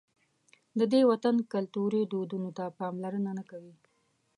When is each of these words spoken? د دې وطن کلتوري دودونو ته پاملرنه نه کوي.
د 0.79 0.81
دې 0.91 1.01
وطن 1.11 1.35
کلتوري 1.53 2.01
دودونو 2.11 2.49
ته 2.57 2.65
پاملرنه 2.79 3.31
نه 3.39 3.43
کوي. 3.51 3.75